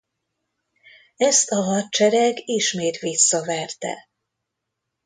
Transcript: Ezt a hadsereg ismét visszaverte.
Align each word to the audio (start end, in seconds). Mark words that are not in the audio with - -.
Ezt 1.17 1.49
a 1.49 1.61
hadsereg 1.63 2.49
ismét 2.49 2.97
visszaverte. 2.97 4.09